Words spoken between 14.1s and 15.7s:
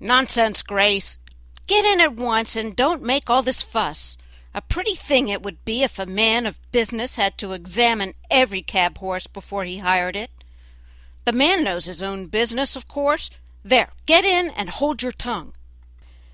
in and hold your tongue!"